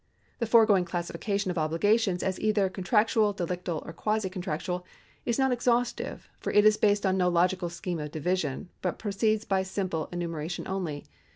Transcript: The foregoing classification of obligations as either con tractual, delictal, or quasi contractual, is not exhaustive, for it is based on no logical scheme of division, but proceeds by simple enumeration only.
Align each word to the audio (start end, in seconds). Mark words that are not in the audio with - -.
The 0.39 0.47
foregoing 0.47 0.85
classification 0.85 1.51
of 1.51 1.59
obligations 1.59 2.23
as 2.23 2.39
either 2.39 2.69
con 2.71 2.83
tractual, 2.83 3.35
delictal, 3.35 3.85
or 3.85 3.93
quasi 3.93 4.31
contractual, 4.31 4.83
is 5.27 5.37
not 5.37 5.51
exhaustive, 5.51 6.27
for 6.39 6.51
it 6.51 6.65
is 6.65 6.75
based 6.75 7.05
on 7.05 7.19
no 7.19 7.29
logical 7.29 7.69
scheme 7.69 7.99
of 7.99 8.09
division, 8.09 8.69
but 8.81 8.97
proceeds 8.97 9.45
by 9.45 9.61
simple 9.61 10.09
enumeration 10.11 10.67
only. 10.67 11.03